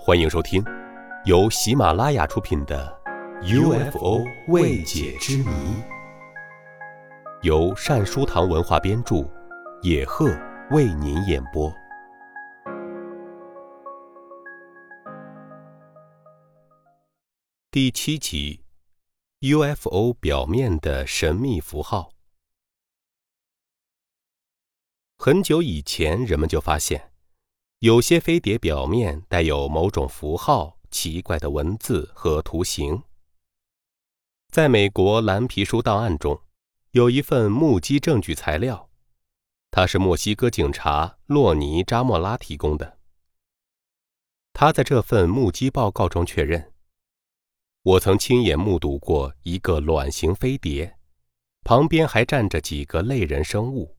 [0.00, 0.64] 欢迎收听，
[1.24, 2.96] 由喜马拉雅出品的
[3.90, 5.44] 《UFO 未解之谜》，
[7.42, 9.28] 由善书堂文化编著，
[9.82, 10.30] 野鹤
[10.70, 11.70] 为您演播。
[17.72, 18.62] 第七集
[19.40, 22.12] ：UFO 表面的神秘符号。
[25.18, 27.10] 很久以前，人们就发现。
[27.80, 33.04] 有些飞碟表面带有某种符号、奇怪的文字和图形。
[34.50, 36.42] 在美国蓝皮书档案中，
[36.90, 38.90] 有一份目击证据材料，
[39.70, 42.98] 它是墨西哥警察洛尼·扎莫拉提供的。
[44.52, 46.72] 他在这份目击报告中确认
[47.84, 50.98] ：“我曾亲眼目睹过一个卵形飞碟，
[51.62, 53.96] 旁边还站着几个类人生物。”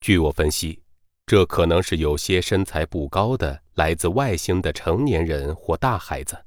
[0.00, 0.85] 据我分析。
[1.26, 6.46] 这可能是有些身材不高的来自外星的成年人或大孩子。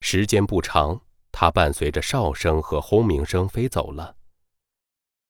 [0.00, 0.98] 时间不长，
[1.30, 4.16] 他伴随着哨声和轰鸣声飞走了。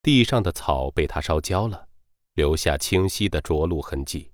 [0.01, 1.89] 地上的草被他烧焦了，
[2.35, 4.31] 留下清晰的着陆痕迹。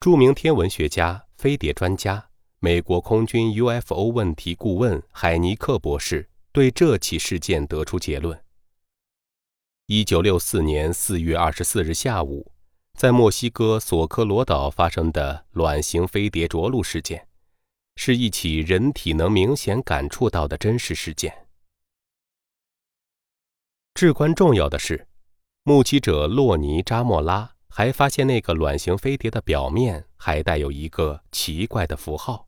[0.00, 8.40] 著名天文学家、飞碟专家、美国空军 UFO 问题顾问海尼克博士对这起事件得出结论。
[9.90, 12.52] 一九六四年四月二十四日下午，
[12.92, 17.26] 在墨西哥索科罗岛发生的卵形飞碟着陆事件，
[17.96, 21.46] 是一起人体能明显感触到的真实事件。
[23.94, 25.08] 至关重要的是，
[25.62, 32.46] 目击者洛尼扎莫拉还发现那个卵形飞碟的表面还带有一个奇怪的符号。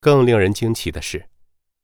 [0.00, 1.30] 更令人惊奇的是，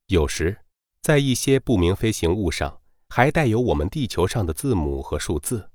[0.09, 0.65] 有时
[1.01, 2.81] 在一些不明飞行物上。
[3.19, 5.71] 还带有我们地球上的字母和数字。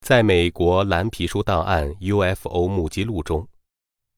[0.00, 3.46] 在美国蓝皮书档案 UFO 目击录中，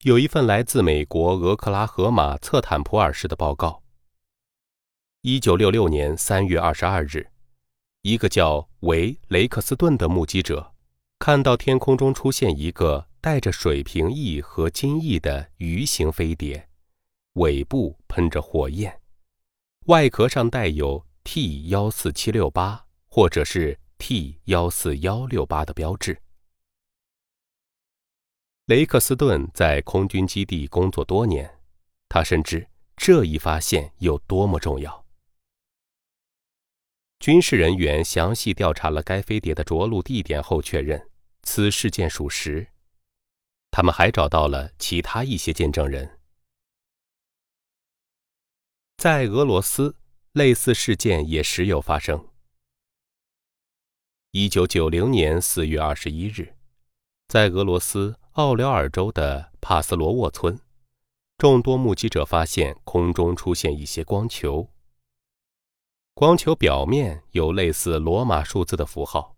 [0.03, 3.83] 有一份来自美国俄克拉荷马策坦普尔市的报告。
[5.23, 7.29] 一九六六年三月二十二日，
[8.03, 10.73] 一个叫维雷克斯顿的目击者，
[11.19, 16.69] 看到天空中出现一个带着水平翼和襟翼的鱼形飞碟，
[17.33, 19.01] 尾部喷着火焰，
[19.87, 21.05] 外壳上带有。
[21.25, 26.21] T 幺四七六八，或者是 T 幺四幺六八的标志。
[28.67, 31.61] 雷克斯顿在空军基地工作多年，
[32.09, 35.05] 他深知这一发现有多么重要。
[37.19, 41.11] 军事人员详细调查了该飞碟的着陆地点后，确认
[41.43, 42.69] 此事件属实。
[43.71, 46.21] 他们还找到了其他一些见证人，
[48.99, 49.97] 在俄罗斯。
[50.35, 52.29] 类似事件也时有发生。
[54.33, 56.57] 一九九零年四月二十一日，
[57.29, 60.59] 在俄罗斯奥廖尔州的帕斯罗沃村，
[61.39, 64.69] 众多目击者发现空中出现一些光球。
[66.15, 69.37] 光球表面有类似罗马数字的符号，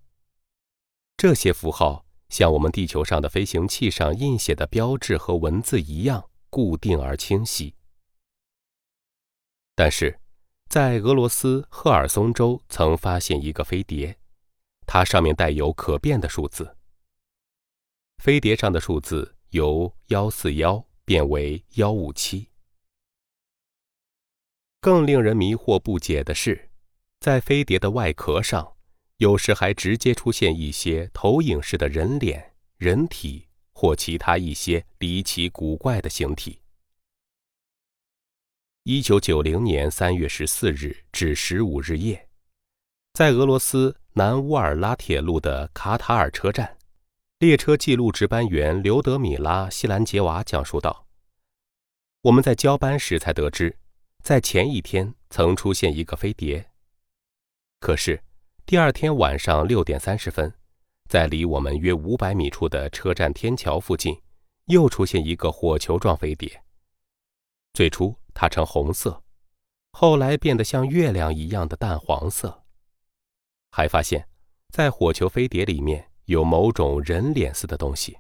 [1.18, 7.74] 这些符号像我们地球上的飞行器上印写的标志和文字一样固定而清晰。
[9.74, 10.18] 但是。
[10.68, 14.18] 在俄罗斯赫尔松州曾发现一个飞碟，
[14.86, 16.76] 它上面带有可变的数字。
[18.18, 22.48] 飞碟上的数字由幺四幺变为幺五七。
[24.80, 26.70] 更令人迷惑不解的是，
[27.20, 28.76] 在飞碟的外壳上，
[29.18, 36.60] 有时还直接出现一些投影式的人脸、人体或其他一些离奇古怪的形体。
[38.88, 42.28] 一九九零年三月十四日至十五日夜，
[43.14, 46.78] 在俄罗斯南乌尔拉铁路的卡塔尔车站，
[47.40, 51.08] 列车记录值班员刘德米拉·西兰杰娃讲述道
[52.22, 53.76] ：“我们在交班时才得知，
[54.22, 56.70] 在前一天曾出现一个飞碟。
[57.80, 58.22] 可是，
[58.64, 60.54] 第二天晚上六点三十分，
[61.08, 64.16] 在离我们约五百米处的车站天桥附近，
[64.66, 66.62] 又出现一个火球状飞碟。
[67.72, 69.24] 最初。”它呈红色，
[69.92, 72.66] 后来变得像月亮一样的淡黄色。
[73.70, 74.28] 还发现，
[74.68, 78.18] 在火球飞碟里面有某种人脸似的东西。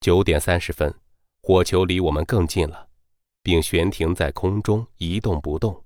[0.00, 0.92] 九点三十分，
[1.42, 2.90] 火球离我们更近了，
[3.40, 5.84] 并悬停在空中一动不动，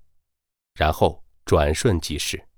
[0.73, 2.49] 然后转瞬即逝。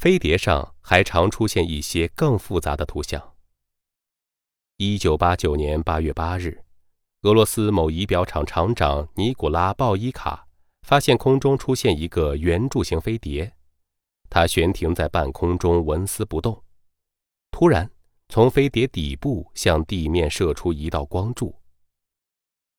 [0.00, 3.33] 飞碟上还常出现一些更复杂的图像。
[4.76, 6.64] 一九八九年八月八日，
[7.22, 10.48] 俄罗斯某仪表厂厂长尼古拉·鲍伊卡
[10.82, 13.54] 发现空中出现一个圆柱形飞碟，
[14.28, 16.60] 它悬停在半空中，纹丝不动。
[17.52, 17.88] 突然，
[18.28, 21.54] 从飞碟底部向地面射出一道光柱。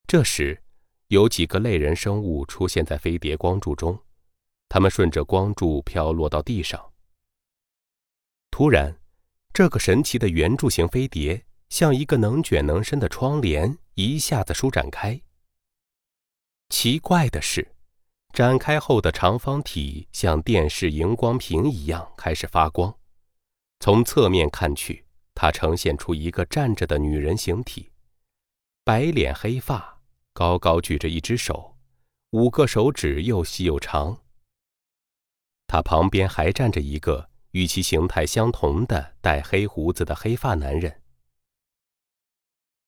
[0.06, 0.62] 这时，
[1.08, 3.98] 有几个类人生物出现在飞碟光柱中，
[4.68, 6.92] 它们顺着光柱飘落到地上。
[8.52, 9.00] 突然，
[9.54, 15.22] 这个神奇的圆柱形飞碟像一个能卷能伸的窗帘，一下子舒展开。
[16.70, 17.76] 奇怪的是，
[18.34, 22.96] 展开后的长方体像电视荧光屏一样开始发光。
[23.80, 27.92] 从侧面看去，它呈现出一个站着的女人形体，
[28.84, 30.02] 白脸黑发，
[30.34, 31.76] 高高举着一只手，
[32.32, 34.22] 五个手指又细又长。
[35.68, 41.02] 他旁边还站着一个与其形态相同的带黑胡子的黑发男人。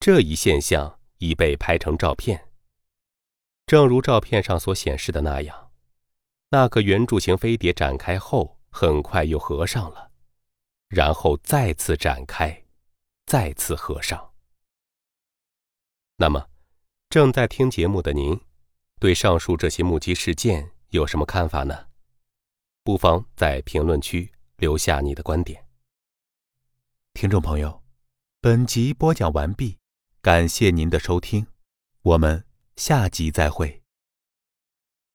[0.07, 2.48] 这一现象已被拍成照片。
[3.65, 5.74] 正如照片上所显示的那样，
[6.48, 10.13] 那个圆柱形飞碟展开后，很快又合上了，
[10.88, 12.63] 然后再次展开，
[13.25, 14.31] 再次合上。
[16.15, 16.48] 那么，
[17.09, 18.39] 正在听节目的您，
[19.01, 21.88] 对上述这些目击事件有什么看法呢？
[22.81, 25.68] 不妨在评论区留下你的观点。
[27.13, 27.83] 听众朋友，
[28.39, 29.77] 本集播讲完毕，
[30.27, 31.47] 感谢您的收听，
[32.01, 32.44] 我们。
[32.75, 33.81] 下集再会。